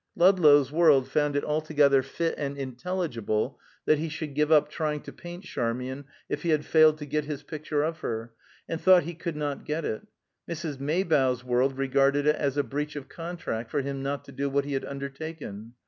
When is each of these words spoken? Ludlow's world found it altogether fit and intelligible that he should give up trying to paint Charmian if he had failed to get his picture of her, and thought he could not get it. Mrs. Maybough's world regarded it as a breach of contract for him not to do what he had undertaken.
Ludlow's 0.15 0.71
world 0.71 1.07
found 1.07 1.35
it 1.35 1.43
altogether 1.43 2.01
fit 2.01 2.33
and 2.35 2.57
intelligible 2.57 3.59
that 3.85 3.99
he 3.99 4.09
should 4.09 4.33
give 4.33 4.51
up 4.51 4.67
trying 4.67 5.01
to 5.03 5.13
paint 5.13 5.43
Charmian 5.43 6.05
if 6.27 6.41
he 6.41 6.49
had 6.49 6.65
failed 6.65 6.97
to 6.97 7.05
get 7.05 7.25
his 7.25 7.43
picture 7.43 7.83
of 7.83 7.99
her, 7.99 8.33
and 8.67 8.81
thought 8.81 9.03
he 9.03 9.13
could 9.13 9.35
not 9.35 9.63
get 9.63 9.85
it. 9.85 10.07
Mrs. 10.49 10.79
Maybough's 10.79 11.43
world 11.43 11.77
regarded 11.77 12.25
it 12.25 12.35
as 12.35 12.57
a 12.57 12.63
breach 12.63 12.95
of 12.95 13.09
contract 13.09 13.69
for 13.69 13.83
him 13.83 14.01
not 14.01 14.25
to 14.25 14.31
do 14.31 14.49
what 14.49 14.65
he 14.65 14.73
had 14.73 14.85
undertaken. 14.85 15.75